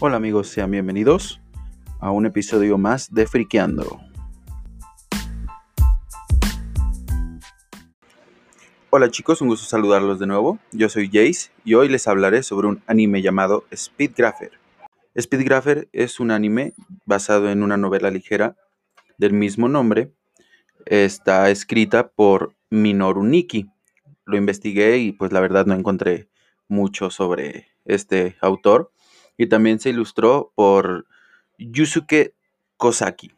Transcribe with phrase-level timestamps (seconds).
[0.00, 1.40] Hola amigos, sean bienvenidos
[1.98, 4.00] a un episodio más de Friqueando.
[8.90, 10.60] Hola chicos, un gusto saludarlos de nuevo.
[10.70, 14.52] Yo soy Jace y hoy les hablaré sobre un anime llamado Speedgrapher.
[15.18, 18.54] Speedgrapher es un anime basado en una novela ligera
[19.16, 20.12] del mismo nombre.
[20.86, 23.68] Está escrita por Minoru Niki.
[24.26, 26.28] Lo investigué y pues la verdad no encontré
[26.68, 28.92] mucho sobre este autor
[29.38, 31.06] y también se ilustró por
[31.56, 32.34] Yusuke
[32.76, 33.32] Kosaki.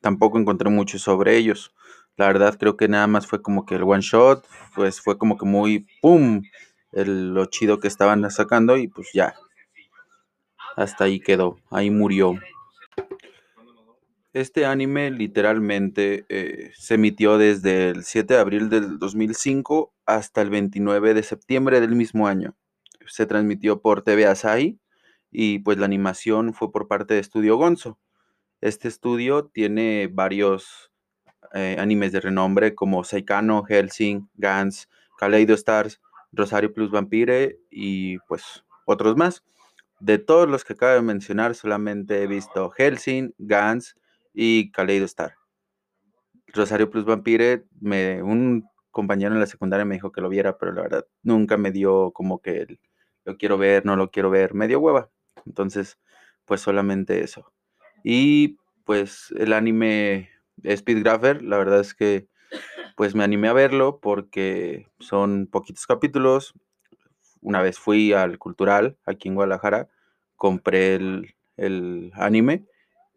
[0.00, 1.74] Tampoco encontré mucho sobre ellos.
[2.16, 5.36] La verdad creo que nada más fue como que el one shot, pues fue como
[5.36, 6.42] que muy ¡pum!
[6.92, 9.34] lo chido que estaban sacando y pues ya.
[10.76, 12.34] Hasta ahí quedó, ahí murió.
[14.32, 20.50] Este anime literalmente eh, se emitió desde el 7 de abril del 2005 hasta el
[20.50, 22.54] 29 de septiembre del mismo año.
[23.06, 24.79] Se transmitió por TV Asahi
[25.30, 27.98] y pues la animación fue por parte de Estudio Gonzo.
[28.60, 30.90] Este estudio tiene varios
[31.54, 36.00] eh, animes de renombre como Saikano, Helsing, Gans, Kaleido Stars,
[36.32, 39.44] Rosario Plus Vampire y pues otros más.
[39.98, 43.96] De todos los que acabo de mencionar, solamente he visto Helsing, Gans
[44.32, 45.34] y Kaleido Star.
[46.48, 50.72] Rosario Plus Vampire, me, un compañero en la secundaria me dijo que lo viera, pero
[50.72, 52.78] la verdad nunca me dio como que
[53.24, 55.10] lo quiero ver, no lo quiero ver, medio hueva.
[55.46, 55.98] Entonces,
[56.44, 57.52] pues solamente eso.
[58.04, 60.30] Y pues el anime
[60.64, 62.28] Speedgrapher, la verdad es que
[62.96, 66.54] pues me animé a verlo porque son poquitos capítulos.
[67.40, 69.88] Una vez fui al Cultural aquí en Guadalajara,
[70.36, 72.66] compré el, el anime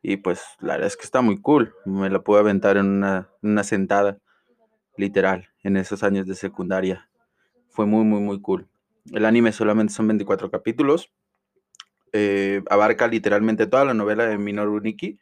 [0.01, 1.73] y pues la verdad es que está muy cool.
[1.85, 4.19] Me la pude aventar en una, una sentada,
[4.97, 7.09] literal, en esos años de secundaria.
[7.69, 8.67] Fue muy, muy, muy cool.
[9.11, 11.11] El anime solamente son 24 capítulos
[12.13, 15.19] eh, abarca literalmente toda la novela de Minoru Niki.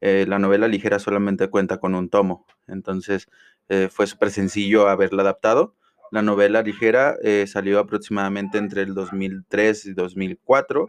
[0.00, 3.28] Eh, la novela ligera solamente cuenta con un tomo, entonces
[3.68, 5.76] eh, fue súper sencillo haberla adaptado.
[6.10, 7.16] La novela ligera
[7.46, 10.88] salió aproximadamente entre el 2003 y 2004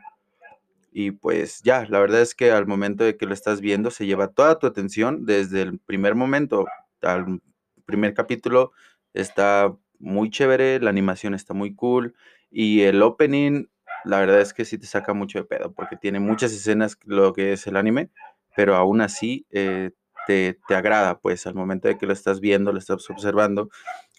[0.93, 4.05] y pues ya, la verdad es que al momento de que lo estás viendo se
[4.05, 6.65] lleva toda tu atención desde el primer momento
[7.01, 7.41] al
[7.85, 8.71] primer capítulo
[9.13, 12.13] está muy chévere, la animación está muy cool
[12.51, 13.65] y el opening
[14.05, 17.33] la verdad es que sí te saca mucho de pedo, porque tiene muchas escenas lo
[17.33, 18.09] que es el anime,
[18.55, 19.91] pero aún así eh,
[20.27, 23.69] te, te, agrada, pues al momento de que lo estás viendo, lo estás observando,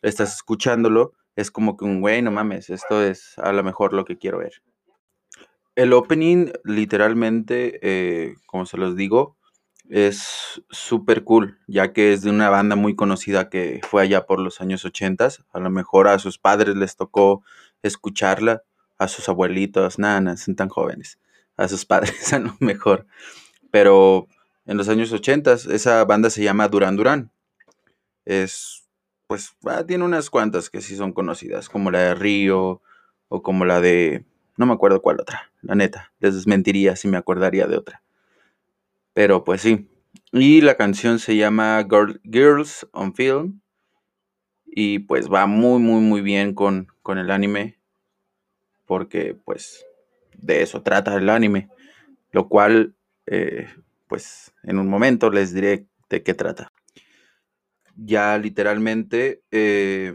[0.03, 4.05] estás escuchándolo, es como que un güey, no mames, esto es a lo mejor lo
[4.05, 4.63] que quiero ver.
[5.75, 9.37] El opening, literalmente, eh, como se los digo,
[9.89, 14.39] es súper cool, ya que es de una banda muy conocida que fue allá por
[14.39, 15.29] los años 80.
[15.53, 17.43] A lo mejor a sus padres les tocó
[17.83, 18.63] escucharla
[18.99, 21.19] a sus abuelitos, nada, son tan jóvenes,
[21.57, 23.07] a sus padres a lo mejor.
[23.71, 24.29] Pero
[24.67, 27.31] en los años 80 esa banda se llama Duran Duran.
[28.25, 28.85] Es,
[29.27, 32.81] pues, ah, tiene unas cuantas que sí son conocidas, como la de Río
[33.29, 34.25] o como la de,
[34.57, 38.03] no me acuerdo cuál otra, la neta, les desmentiría si me acordaría de otra.
[39.13, 39.89] Pero pues sí.
[40.33, 41.87] Y la canción se llama
[42.25, 43.61] Girls on Film.
[44.67, 47.79] Y pues va muy, muy, muy bien con, con el anime
[48.95, 49.85] porque pues
[50.39, 51.69] de eso trata el anime,
[52.31, 52.95] lo cual
[53.27, 53.67] eh,
[54.07, 56.71] pues en un momento les diré de qué trata.
[57.97, 60.13] Ya literalmente eh,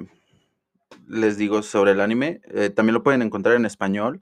[1.09, 4.22] les digo sobre el anime, eh, también lo pueden encontrar en español,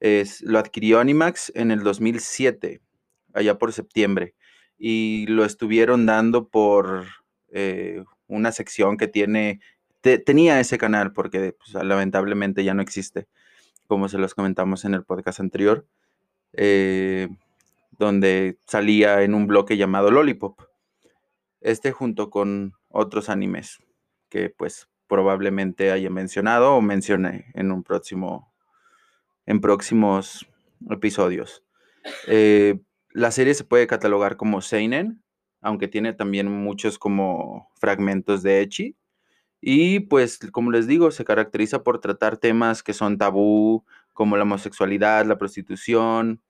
[0.00, 2.82] es, lo adquirió Animax en el 2007,
[3.32, 4.34] allá por septiembre,
[4.76, 7.06] y lo estuvieron dando por
[8.26, 9.60] una sección que tiene,
[10.02, 13.28] tenía ese canal, porque pues, lamentablemente ya no existe
[13.86, 15.86] como se los comentamos en el podcast anterior,
[16.52, 17.28] eh,
[17.92, 20.60] donde salía en un bloque llamado Lollipop.
[21.60, 23.78] Este junto con otros animes
[24.28, 28.52] que pues probablemente haya mencionado o mencioné en un próximo,
[29.46, 30.46] en próximos
[30.90, 31.62] episodios.
[32.26, 32.80] Eh,
[33.10, 35.22] la serie se puede catalogar como Seinen,
[35.60, 38.96] aunque tiene también muchos como fragmentos de Echi,
[39.66, 43.82] y pues, como les digo, se caracteriza por tratar temas que son tabú,
[44.12, 46.42] como la homosexualidad, la prostitución,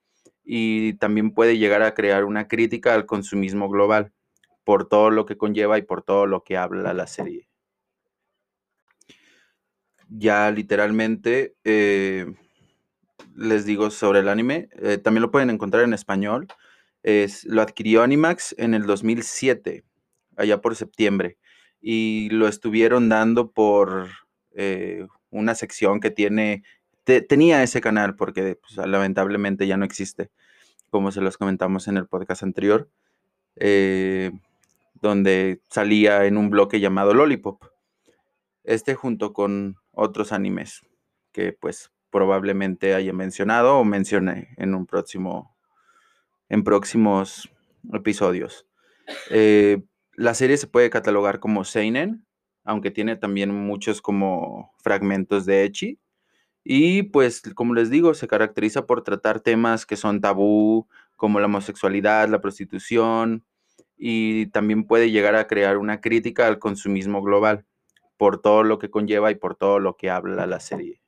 [0.42, 4.12] y también puede llegar a crear una crítica al consumismo global,
[4.64, 7.48] por todo lo que conlleva y por todo lo que habla la serie.
[10.08, 12.34] Ya literalmente eh,
[13.36, 16.48] les digo sobre el anime, eh, también lo pueden encontrar en español.
[17.04, 19.84] Es, lo adquirió Animax en el 2007,
[20.36, 21.38] allá por septiembre
[21.86, 24.08] y lo estuvieron dando por
[24.54, 26.62] eh, una sección que tiene,
[27.04, 30.30] tenía ese canal porque pues, lamentablemente ya no existe,
[30.88, 32.88] como se los comentamos en el podcast anterior,
[33.56, 34.30] eh,
[34.94, 37.62] donde salía en un bloque llamado Lollipop.
[38.62, 40.86] Este junto con otros animes
[41.32, 45.54] que pues probablemente haya mencionado o mencione en un próximo,
[46.48, 47.50] en próximos
[47.92, 48.66] episodios.
[49.28, 49.82] Eh,
[50.16, 52.26] la serie se puede catalogar como seinen,
[52.64, 55.98] aunque tiene también muchos como fragmentos de echi.
[56.64, 61.46] Y pues, como les digo, se caracteriza por tratar temas que son tabú, como la
[61.46, 63.44] homosexualidad, la prostitución,
[63.96, 67.66] y también puede llegar a crear una crítica al consumismo global,
[68.16, 71.02] por todo lo que conlleva y por todo lo que habla la serie.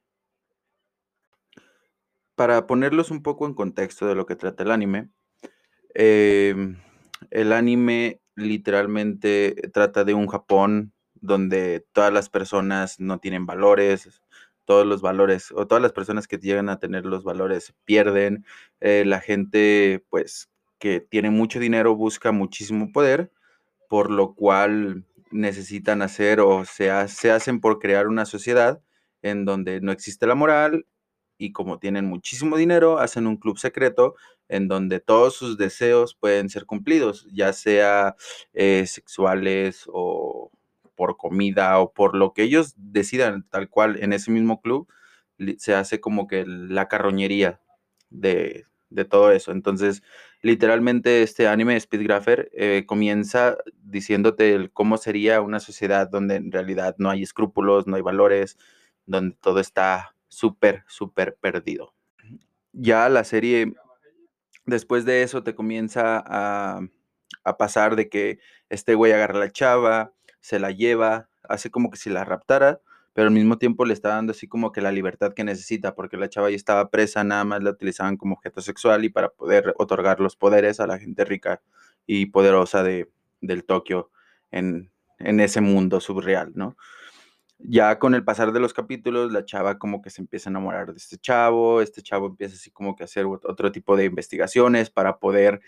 [2.35, 5.09] Para ponerlos un poco en contexto de lo que trata el anime,
[5.95, 6.77] em,
[7.31, 14.23] el anime literalmente trata de un Japón donde todas las personas no tienen valores,
[14.65, 18.45] todos los valores o todas las personas que llegan a tener los valores pierden,
[18.81, 23.33] eh, la gente pues que tiene mucho dinero busca muchísimo poder,
[23.89, 28.83] por lo cual necesitan hacer o se, se hacen por crear una sociedad
[29.23, 30.87] en donde no existe la moral
[31.39, 34.15] y como tienen muchísimo dinero, hacen un club secreto
[34.49, 38.17] en donde todos sus deseos pueden ser cumplidos, ya sea
[38.53, 40.51] eh, sexuales o
[40.95, 44.89] por comida o por lo que ellos decidan, tal cual en ese mismo club,
[45.59, 47.61] se hace como que la carroñería
[48.11, 48.65] de,
[49.11, 49.53] todo eso.
[49.53, 50.03] Entonces,
[50.41, 57.11] literalmente este anime Speedgrapher eh, comienza diciéndote cómo sería una sociedad donde en realidad no
[57.11, 58.57] hay escrúpulos, no hay valores,
[59.05, 61.95] donde todo está súper, súper perdido.
[62.73, 63.75] Ya la serie,
[64.67, 66.81] después de eso, te comienza a,
[67.45, 71.91] a pasar de que este güey agarra a la chava, se la lleva, hace como
[71.91, 72.81] que si la raptara,
[73.15, 76.19] pero al mismo tiempo le está dando así como que la libertad que necesita, porque
[76.19, 79.75] la chava ya estaba presa, nada más la utilizaban como objeto sexual y para poder
[79.79, 81.63] otorgar los poderes a la gente rica
[82.07, 83.11] y poderosa de,
[83.41, 84.11] del Tokio
[84.51, 86.77] en, en ese mundo subreal, ¿no?
[87.59, 90.93] Ya con el pasar de los capítulos, la chava como que se empieza a enamorar
[90.93, 94.91] de este chavo, este chavo empieza así como que a hacer otro tipo de investigaciones
[94.91, 95.63] para poder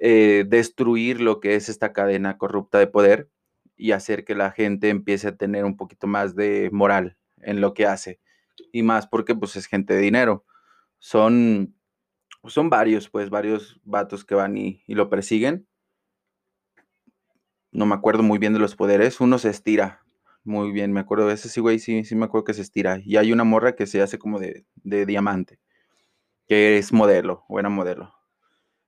[0.00, 3.28] eh, destruir lo que es esta cadena corrupta de poder
[3.76, 7.74] y hacer que la gente empiece a tener un poquito más de moral en lo
[7.74, 8.20] que hace.
[8.72, 10.44] Y más porque pues es gente de dinero.
[10.98, 11.74] Son,
[12.46, 15.66] son varios, pues varios vatos que van y, y lo persiguen.
[17.72, 19.20] No me acuerdo muy bien de los poderes.
[19.20, 20.01] Uno se estira.
[20.44, 23.00] Muy bien, me acuerdo de ese sí, güey, sí, sí me acuerdo que se estira.
[23.04, 25.60] Y hay una morra que se hace como de, de diamante,
[26.48, 28.12] que es modelo, buena modelo.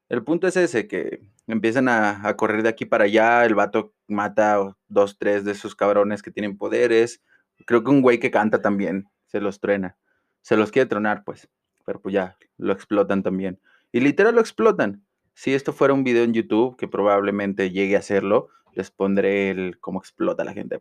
[0.09, 4.57] El punto es ese, que empiezan a, correr de aquí para allá, el vato mata
[4.57, 7.23] a dos, tres de esos cabrones que tienen poderes.
[7.67, 9.97] Creo que un güey que canta también se los truena.
[10.43, 11.49] Se los quiere tronar, pues.
[11.87, 13.61] Pero pues ya, lo explotan también.
[13.93, 15.05] Y literal lo explotan.
[15.35, 19.79] Si esto fuera un video en YouTube, que probablemente llegue a hacerlo, les pondré el
[19.81, 20.81] cómo explota la gente.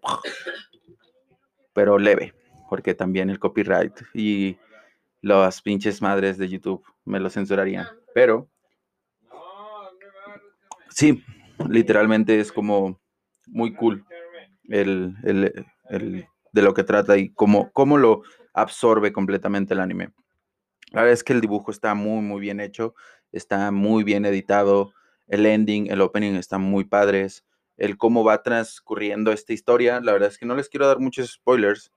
[1.73, 2.33] Pero leve,
[2.69, 4.57] porque también el copyright y
[5.21, 7.87] las pinches madres de YouTube me lo censurarían.
[8.13, 8.49] Pero
[10.93, 11.23] Sí,
[11.69, 13.01] literalmente es como
[13.47, 14.05] muy cool
[14.69, 15.15] el,
[16.51, 18.21] de lo que trata y cómo, cómo lo
[18.53, 20.11] absorbe completamente el anime.
[20.91, 22.93] La verdad es que el dibujo está muy, muy bien hecho,
[23.31, 24.93] está muy bien editado,
[25.27, 27.43] el ending, el opening están muy padres,
[27.77, 31.31] el cómo va transcurriendo esta historia, la verdad es que no les quiero dar muchos
[31.31, 31.91] spoilers,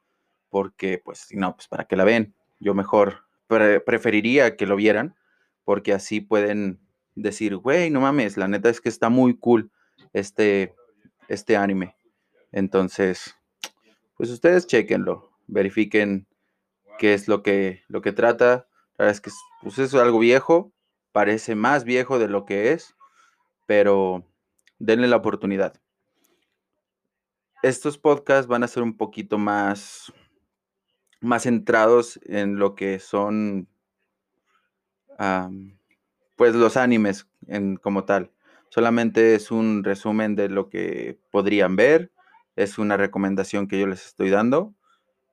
[0.49, 5.17] porque pues si no, pues para que la ven, yo mejor preferiría que lo vieran,
[5.65, 6.81] porque así pueden
[7.15, 9.71] decir, güey, no mames, la neta es que está muy cool
[10.13, 10.75] este,
[11.29, 11.97] este anime.
[12.53, 13.35] Entonces,
[14.17, 16.27] pues ustedes chequenlo, verifiquen
[16.99, 18.69] qué es lo que, lo que trata.
[18.97, 19.31] La verdad es que
[19.63, 20.73] pues es algo viejo,
[21.13, 22.95] parece más viejo de lo que es,
[23.67, 24.25] pero
[24.79, 25.81] denle la oportunidad.
[27.63, 30.13] Estos podcasts van a ser un poquito más,
[31.21, 33.69] más centrados en lo que son
[36.37, 38.31] pues los animes en, como tal.
[38.69, 42.13] Solamente es un resumen de lo que podrían ver,
[42.57, 44.75] es una recomendación que yo les estoy dando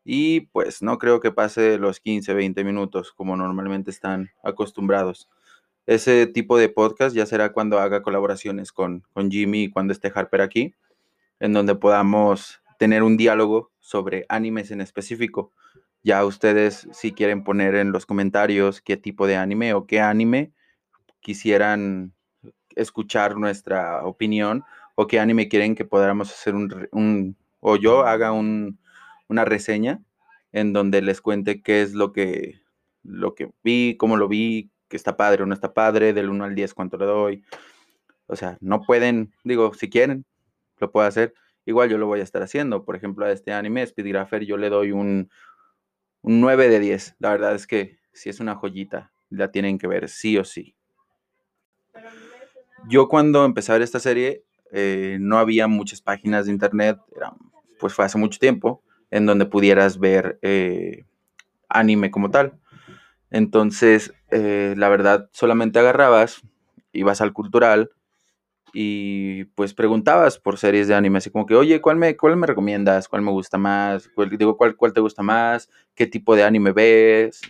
[0.05, 5.29] y pues no creo que pase los 15, 20 minutos como normalmente están acostumbrados.
[5.85, 10.11] Ese tipo de podcast ya será cuando haga colaboraciones con, con Jimmy y cuando esté
[10.13, 10.75] Harper aquí,
[11.39, 15.51] en donde podamos tener un diálogo sobre animes en específico.
[16.01, 20.51] Ya ustedes si quieren poner en los comentarios qué tipo de anime o qué anime
[21.19, 22.13] quisieran
[22.75, 24.63] escuchar nuestra opinión
[24.95, 28.79] o qué anime quieren que podamos hacer un, o yo haga un,
[29.27, 30.01] una reseña
[30.51, 32.61] en donde les cuente qué es lo que,
[33.03, 36.43] lo que vi, cómo lo vi, que está padre o no está padre, del 1
[36.43, 37.43] al 10 cuánto le doy.
[38.27, 40.23] O sea, no pueden, digo, si quieren,
[40.77, 41.33] lo puedo hacer.
[41.65, 42.85] Igual yo lo voy a estar haciendo.
[42.85, 45.31] Por ejemplo, a este anime, Speedgrapher, yo le doy un,
[46.21, 47.15] un 9 de 10.
[47.17, 50.75] La verdad es que si es una joyita, la tienen que ver sí o sí.
[52.87, 56.99] Yo cuando empecé a ver esta serie, eh, no había muchas páginas de internet,
[57.79, 61.03] pues fue hace mucho tiempo, en donde pudieras ver eh,
[61.67, 62.59] anime como tal.
[63.33, 66.43] Entonces, eh, la verdad, solamente agarrabas,
[66.93, 67.89] ibas al cultural
[68.73, 72.45] y pues preguntabas por series de anime, así como que, oye, ¿cuál me, cuál me
[72.45, 73.07] recomiendas?
[73.07, 74.07] ¿Cuál me gusta más?
[74.37, 75.67] digo, ¿cuál, ¿cuál te gusta más?
[75.95, 77.41] ¿Qué tipo de anime ves?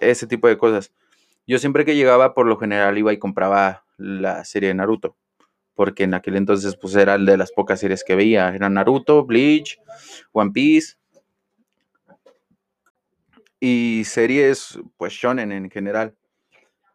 [0.00, 0.92] Ese tipo de cosas.
[1.46, 5.16] Yo siempre que llegaba, por lo general iba y compraba la serie de Naruto,
[5.74, 9.78] porque en aquel entonces pues era de las pocas series que veía, era Naruto, Bleach,
[10.32, 10.96] One Piece
[13.64, 16.14] y series pues shonen en general.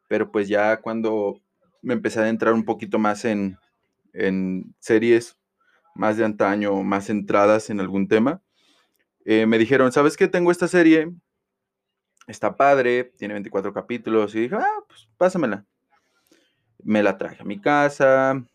[0.08, 1.42] Pero pues ya cuando
[1.82, 3.58] me empecé a adentrar un poquito más en,
[4.14, 5.36] en series
[5.96, 8.44] más de antaño, más centradas en algún tema,
[9.26, 10.28] eh, me dijeron, ¿sabes qué?
[10.28, 11.12] Tengo esta serie
[12.28, 15.66] está padre, tiene 24 capítulos y dije, ah, pues pásamela.
[16.84, 18.46] Me la traje a mi casa,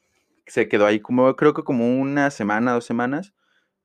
[0.46, 3.34] se quedó ahí como, creo que como una semana, dos semanas,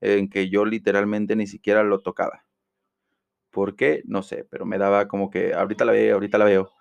[0.01, 2.45] en que yo literalmente ni siquiera lo tocaba.
[3.51, 4.01] ¿Por qué?
[4.06, 6.72] No sé, pero me daba como que ahorita la veo, ahorita la veo.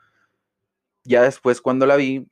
[1.04, 2.26] Ya después cuando la vi,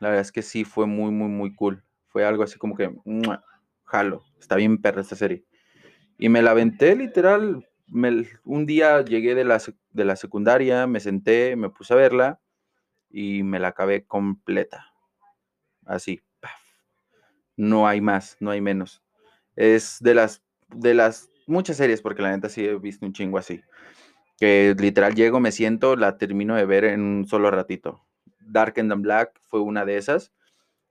[0.00, 1.84] la verdad es que sí fue muy, muy, muy cool.
[2.08, 2.94] Fue algo así como que,
[3.84, 5.44] jalo, está bien perra esta serie.
[6.18, 7.66] Y me la aventé literal
[8.44, 12.40] un día llegué de la, de la secundaria, me senté, me puse a verla
[13.10, 14.92] y me la acabé completa.
[15.84, 16.22] Así.
[17.56, 19.02] No hay más, no hay menos.
[19.54, 23.38] Es de las, de las muchas series, porque la neta sí he visto un chingo
[23.38, 23.62] así.
[24.38, 28.04] Que literal llego, me siento, la termino de ver en un solo ratito.
[28.40, 30.32] Dark and Black fue una de esas.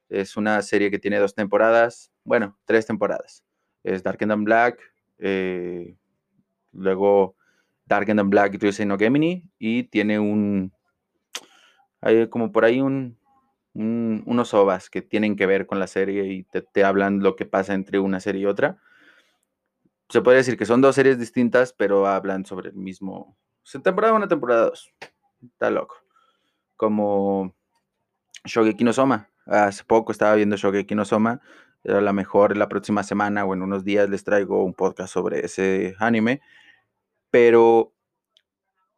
[0.09, 3.43] Es una serie que tiene dos temporadas, bueno, tres temporadas.
[3.83, 4.79] Es Dark and Black,
[5.19, 5.95] eh,
[6.71, 7.35] Luego
[7.85, 9.49] Dark and Black y no Gemini.
[9.57, 10.71] Y tiene un.
[12.01, 13.17] Hay como por ahí un,
[13.73, 17.73] unos ovas que tienen que ver con la serie y te, hablan lo que pasa
[17.73, 18.77] entre una serie y otra.
[20.15, 23.35] Se puede decir que son dos series distintas, pero hablan sobre el mismo.
[23.83, 24.93] temporada 1, temporada 2.
[25.43, 25.97] Está loco.
[26.77, 27.53] Como
[28.45, 29.29] Shogeki no Soma.
[29.45, 31.41] Hace poco estaba viendo Shogeki no Soma.
[31.83, 35.45] A lo mejor la próxima semana o en unos días les traigo un podcast sobre
[35.45, 36.39] ese anime
[37.29, 37.91] pero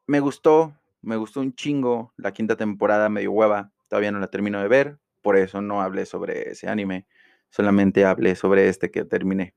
[0.05, 2.13] me gustó, me gustó un chingo.
[2.15, 6.05] La quinta temporada medio hueva, todavía no la termino de ver, por eso no hablé
[6.05, 7.07] sobre ese anime,
[7.49, 9.55] solamente hablé sobre este que terminé.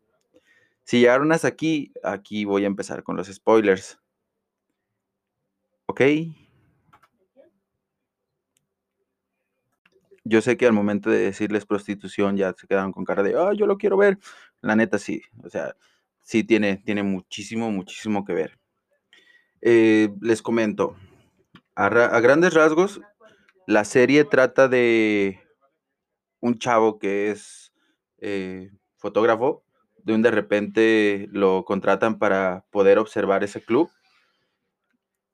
[0.90, 4.00] Si llegaron hasta aquí, aquí voy a empezar con los spoilers.
[5.86, 6.00] ¿Ok?
[10.24, 13.52] Yo sé que al momento de decirles prostitución ya se quedaron con cara de, ah,
[13.56, 14.18] yo lo quiero ver.
[14.62, 15.76] La neta sí, o sea,
[16.22, 18.58] sí tiene, tiene muchísimo, muchísimo que ver.
[19.60, 20.96] Eh, les comento,
[21.76, 23.00] a, grandes rasgos,
[23.68, 25.38] la serie trata de
[26.40, 27.72] un chavo que es
[28.18, 29.62] eh, fotógrafo,
[30.04, 33.90] de un de repente lo contratan para poder observar ese club,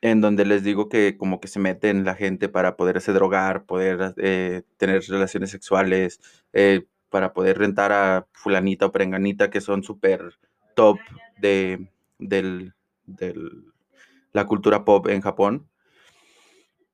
[0.00, 4.14] en donde les digo que como que se meten la gente para poderse drogar, poder
[4.18, 6.20] eh, tener relaciones sexuales,
[7.10, 10.38] para poder rentar a fulanita o perenganita que son súper
[10.74, 10.98] top
[11.38, 13.72] de, del, del
[14.32, 15.68] la cultura pop en Japón.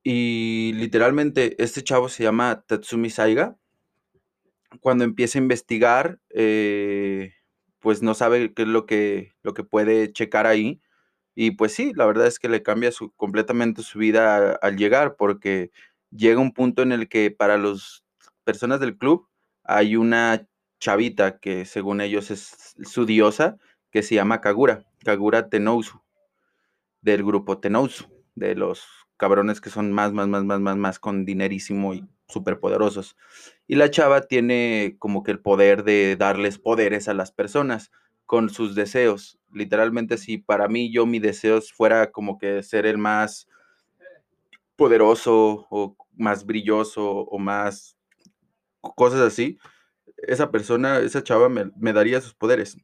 [0.03, 3.57] Y literalmente este chavo se llama Tatsumi Saiga.
[4.81, 7.33] Cuando empieza a investigar, eh,
[7.83, 10.81] pues no sabe qué es lo que, lo que puede checar ahí.
[11.35, 15.17] Y pues sí, la verdad es que le cambia su, completamente su vida al llegar,
[15.17, 15.71] porque
[16.11, 18.03] llega un punto en el que para las
[18.45, 19.27] personas del club
[19.63, 20.47] hay una
[20.79, 23.57] chavita que según ellos es su diosa,
[23.91, 26.01] que se llama Kagura, Kagura Tenousu
[27.01, 28.85] del grupo Tenousu, de los
[29.17, 33.15] cabrones que son más, más, más, más, más, más con dinerísimo y súper poderosos.
[33.67, 37.91] Y la chava tiene como que el poder de darles poderes a las personas
[38.25, 39.39] con sus deseos.
[39.51, 43.47] Literalmente, si para mí yo mi deseo fuera como que ser el más
[44.75, 47.97] poderoso o más brilloso o más
[48.81, 49.57] cosas así,
[50.17, 52.77] esa persona, esa chava me, me daría sus poderes.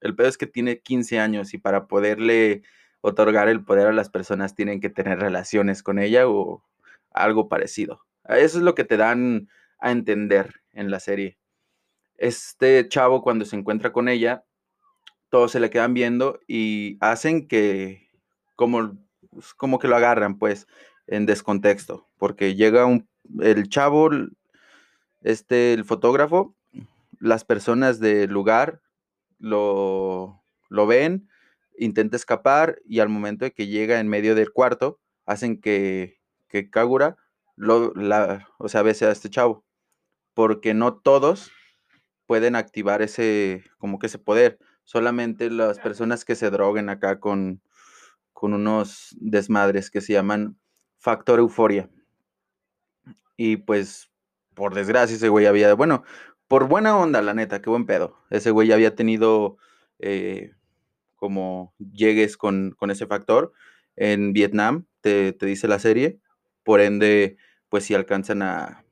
[0.00, 2.62] El pedo es que tiene 15 años y para poderle
[3.00, 6.64] otorgar el poder a las personas tienen que tener relaciones con ella o
[7.10, 8.00] algo parecido.
[8.28, 11.38] Eso es lo que te dan a entender en la serie.
[12.16, 14.44] Este chavo cuando se encuentra con ella,
[15.28, 18.08] todos se le quedan viendo y hacen que
[18.56, 18.96] como,
[19.30, 20.66] pues, como que lo agarran, pues,
[21.06, 23.08] en descontexto, porque llega un,
[23.40, 24.10] el chavo,
[25.22, 26.54] este, el fotógrafo,
[27.18, 28.80] las personas del lugar
[29.38, 31.28] lo, lo ven,
[31.76, 36.70] intenta escapar y al momento de que llega en medio del cuarto, hacen que, que
[36.70, 37.16] Kagura
[37.56, 39.64] lo, la, o sea, bese a este chavo,
[40.34, 41.52] porque no todos
[42.26, 47.62] pueden activar ese, como que ese poder, solamente las personas que se droguen acá con,
[48.32, 50.58] con unos desmadres que se llaman
[50.98, 51.90] factor euforia.
[53.36, 54.10] Y pues,
[54.54, 56.04] por desgracia, ese güey había, bueno,
[56.48, 58.18] por buena onda, la neta, qué buen pedo.
[58.30, 59.56] Ese güey había tenido
[59.98, 60.52] eh,
[61.16, 63.52] como llegues con, con, ese factor
[63.96, 66.20] en Vietnam, te, te, dice la serie.
[66.64, 67.36] Por ende,
[67.68, 68.84] pues si alcanzan a,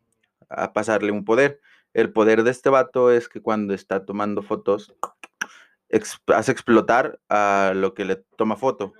[0.48, 1.60] a pasarle un poder.
[1.94, 4.94] El poder de este vato es que cuando está tomando fotos,
[6.28, 8.94] hace explotar a lo que le toma foto.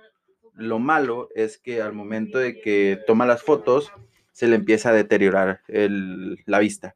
[0.53, 3.91] Lo malo es que al momento de que toma las fotos,
[4.31, 6.95] se le empieza a deteriorar el, la vista,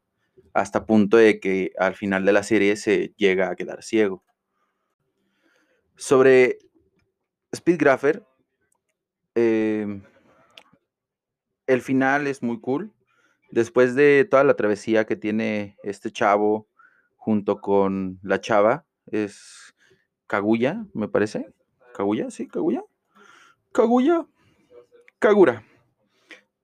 [0.54, 4.24] hasta punto de que al final de la serie se llega a quedar ciego.
[5.96, 6.60] Sobre
[7.56, 8.24] Speedgrapher,
[9.34, 10.02] eh,
[11.68, 12.92] el final es muy cool.
[13.52, 16.68] Después de toda la travesía que tiene este chavo
[17.16, 19.76] junto con la chava, es
[20.28, 21.54] Kaguya, me parece.
[21.94, 22.84] Kaguya, sí, Kaguya.
[23.72, 24.26] Kaguya.
[25.20, 25.64] Kagura.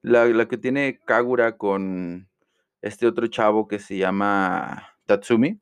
[0.01, 2.29] La, la, que tiene Kagura con
[2.81, 5.59] este otro chavo que se llama Tatsumi.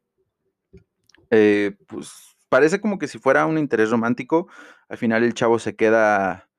[1.29, 4.47] Eh, pues parece como que si fuera un interés romántico.
[4.89, 6.49] Al final el chavo se queda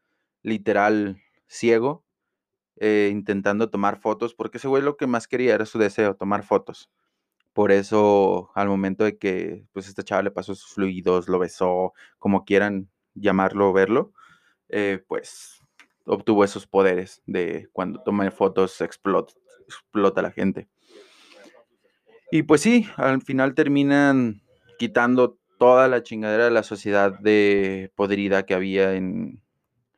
[0.43, 2.05] literal ciego
[2.85, 6.43] eh, intentando tomar fotos, porque ese güey lo que más quería era su deseo, tomar
[6.43, 6.91] fotos.
[7.53, 11.93] Por eso, al momento de que pues esta chava le pasó sus fluidos, lo besó,
[12.19, 14.13] como quieran llamarlo o verlo,
[14.69, 15.61] eh, pues
[16.07, 19.33] obtuvo esos poderes de cuando toma fotos explota,
[19.65, 20.69] explota la gente.
[22.33, 24.43] Y pues sí, al final terminan
[24.81, 29.41] quitando toda la chingadera de la sociedad de podrida que había en,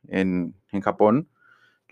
[0.07, 1.31] en, en Japón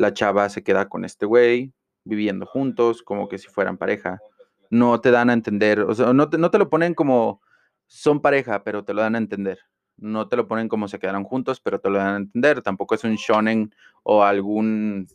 [0.03, 1.73] la chava se queda con este güey,
[2.05, 4.21] viviendo juntos, como que si fueran pareja.
[4.69, 7.41] No te dan a entender, o sea, no te, no te lo ponen como
[7.87, 9.61] son pareja, pero te lo dan a entender.
[9.97, 12.63] No te lo ponen como se quedaron juntos, pero te lo dan a entender.
[12.63, 15.07] Tampoco es un shonen o algún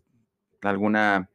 [0.62, 1.30] alguna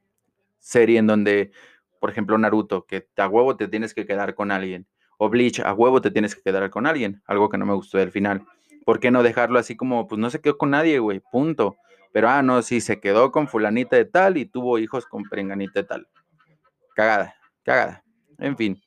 [0.59, 1.53] serie en donde,
[2.01, 4.87] por ejemplo, Naruto, que a huevo te tienes que quedar con alguien.
[5.19, 7.23] O Bleach, a huevo te tienes que quedar con alguien.
[7.27, 8.47] Algo que no me gustó del final.
[8.85, 11.21] ¿Por qué no dejarlo así como, pues no se quedó con nadie, güey?
[11.31, 11.77] Punto.
[12.13, 15.81] Pero, ah, no, sí, se quedó con fulanita de tal y tuvo hijos con prenganita
[15.81, 16.09] de tal.
[16.95, 18.05] Cagada, cagada.
[18.39, 18.83] En fin.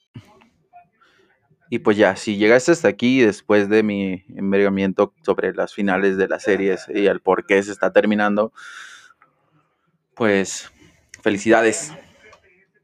[1.69, 6.27] Y pues ya, si llegaste hasta aquí después de mi envergamiento sobre las finales de
[6.27, 8.53] las series y el por qué se está terminando,
[10.13, 10.71] pues
[11.21, 11.91] felicidades.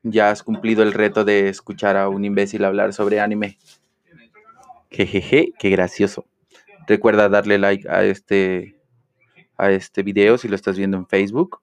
[0.03, 3.59] Ya has cumplido el reto de escuchar a un imbécil hablar sobre anime.
[4.89, 6.25] Jejeje, qué gracioso.
[6.87, 8.80] Recuerda darle like a este
[9.61, 11.61] a este video si lo estás viendo en Facebook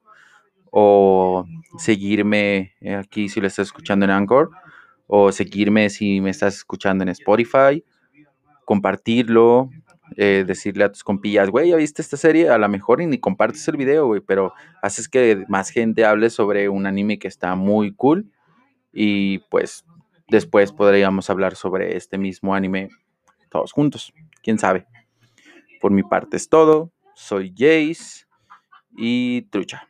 [0.71, 1.45] o
[1.79, 4.51] seguirme aquí si lo estás escuchando en Anchor
[5.09, 7.83] o seguirme si me estás escuchando en Spotify,
[8.65, 9.71] compartirlo,
[10.17, 12.51] eh, decirle a tus compillas, güey, ¿ya viste esta serie?
[12.51, 16.31] A lo mejor y ni compartes el video, güey, pero haces que más gente hable
[16.31, 18.31] sobre un anime que está muy cool
[18.93, 19.85] y pues
[20.29, 22.91] después podríamos hablar sobre este mismo anime
[23.49, 24.87] todos juntos, quién sabe.
[25.81, 28.27] Por mi parte es todo soy Jace
[28.97, 29.89] y Trucha.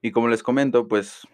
[0.00, 1.26] Y como les comento, pues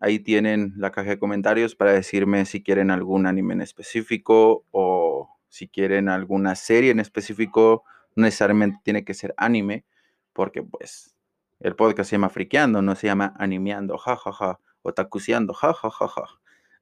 [0.00, 5.30] ahí tienen la caja de comentarios para decirme si quieren algún anime en específico o
[5.48, 7.84] si quieren alguna serie en específico.
[8.14, 9.86] No necesariamente tiene que ser anime,
[10.34, 11.16] porque pues
[11.58, 16.06] el podcast se llama Friqueando, no se llama animeando, jajaja, ja, ja, o tacuseando, jajaja.
[16.06, 16.26] Ja,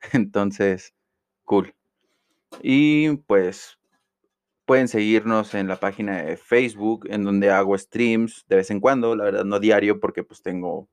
[0.13, 0.95] Entonces,
[1.45, 1.75] cool.
[2.61, 3.80] Y pues
[4.71, 9.17] Pueden seguirnos en la página de Facebook, en donde hago streams de vez en cuando,
[9.17, 10.89] la verdad no diario, porque pues tengo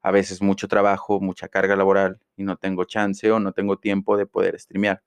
[0.00, 4.16] a veces mucho trabajo, mucha carga laboral y no tengo chance o no tengo tiempo
[4.16, 5.02] de poder streamear.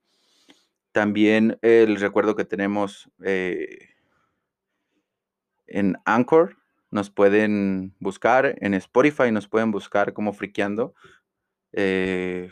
[0.91, 3.89] También el recuerdo que tenemos eh,
[5.65, 6.57] en Anchor,
[6.91, 10.93] nos pueden buscar, en Spotify nos pueden buscar como Friqueando.
[11.71, 12.51] Eh,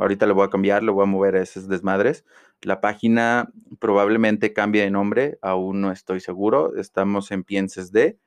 [0.00, 2.24] ahorita lo voy a cambiar, lo voy a mover a esas desmadres.
[2.62, 6.74] La página probablemente cambie de nombre, aún no estoy seguro.
[6.76, 8.18] Estamos en Pienses de.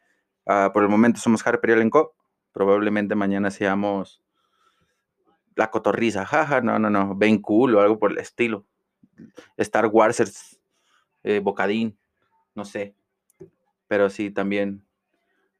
[0.45, 2.15] Uh, por el momento somos Harper y Elenco.
[2.51, 4.21] Probablemente mañana seamos
[5.55, 6.25] La Cotorriza.
[6.25, 7.15] Jaja, no, no, no.
[7.15, 8.65] Ben Cool o algo por el estilo.
[9.57, 10.59] Star Wars,
[11.23, 11.97] eh, Bocadín.
[12.53, 12.95] No sé.
[13.87, 14.85] Pero sí, también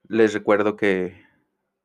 [0.08, 1.24] Les recuerdo que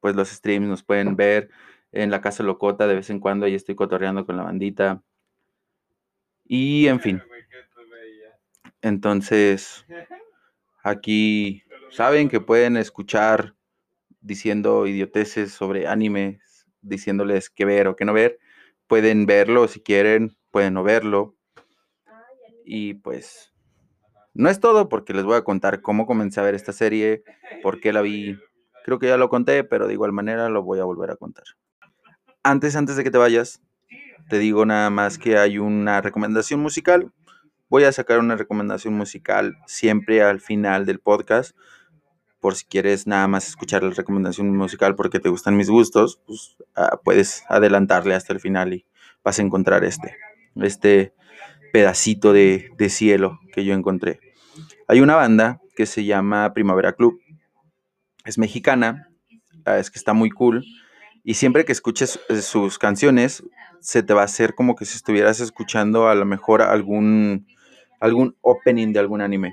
[0.00, 1.50] pues los streams nos pueden ver
[1.92, 5.02] en la Casa Locota de vez en cuando, ahí estoy cotorreando con la bandita.
[6.44, 7.22] Y en fin.
[8.82, 9.84] Entonces,
[10.82, 13.54] aquí saben que pueden escuchar
[14.20, 16.40] diciendo idioteces sobre anime,
[16.80, 18.38] diciéndoles qué ver o qué no ver.
[18.86, 21.36] Pueden verlo si quieren, pueden no verlo.
[22.64, 23.52] Y pues
[24.34, 27.24] no es todo porque les voy a contar cómo comencé a ver esta serie,
[27.62, 28.38] por qué la vi.
[28.84, 31.44] Creo que ya lo conté, pero de igual manera lo voy a volver a contar.
[32.48, 33.60] Antes, antes de que te vayas,
[34.30, 37.12] te digo nada más que hay una recomendación musical.
[37.68, 41.54] Voy a sacar una recomendación musical siempre al final del podcast.
[42.40, 46.56] Por si quieres nada más escuchar la recomendación musical porque te gustan mis gustos, pues
[46.74, 48.86] ah, puedes adelantarle hasta el final y
[49.22, 50.16] vas a encontrar este,
[50.56, 51.12] este
[51.70, 54.20] pedacito de, de cielo que yo encontré.
[54.86, 57.20] Hay una banda que se llama Primavera Club.
[58.24, 59.10] Es mexicana,
[59.66, 60.64] ah, es que está muy cool.
[61.28, 63.44] Y siempre que escuches eh, sus canciones,
[63.80, 67.46] se te va a hacer como que si estuvieras escuchando a lo mejor algún,
[68.00, 69.52] algún opening de algún anime.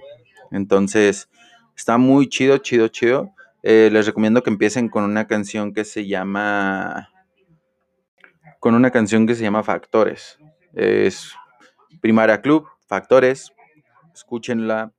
[0.51, 1.29] Entonces,
[1.75, 3.33] está muy chido, chido, chido.
[3.61, 7.09] Eh, les recomiendo que empiecen con una canción que se llama.
[8.61, 10.39] Con una canción que se llama Factores.
[10.71, 11.33] Es
[11.99, 13.51] Primaria Club, Factores.
[14.13, 14.93] Escúchenla.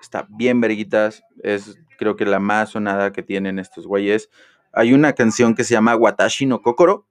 [0.00, 1.24] Está bien verguitas.
[1.42, 4.30] Es creo que la más sonada que tienen estos güeyes.
[4.78, 7.04] Hay una canción que se llama Watashi no Kokoro,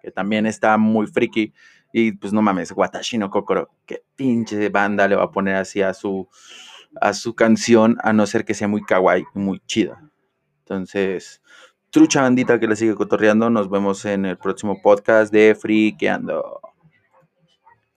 [0.00, 1.52] que también está muy friki.
[1.92, 5.82] Y pues no mames, Watashi no Kokoro, qué pinche banda le va a poner así
[5.82, 6.26] a su,
[6.98, 10.10] a su canción, a no ser que sea muy kawaii, muy chida.
[10.60, 11.42] Entonces,
[11.90, 16.62] trucha bandita que le sigue cotorreando, nos vemos en el próximo podcast de Freakeando.